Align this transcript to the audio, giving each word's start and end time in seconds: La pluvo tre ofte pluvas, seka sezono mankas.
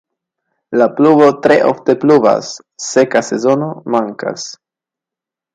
La 0.81 0.85
pluvo 0.99 1.27
tre 1.43 1.57
ofte 1.73 1.95
pluvas, 2.05 2.49
seka 2.89 3.23
sezono 3.31 3.71
mankas. 3.97 4.49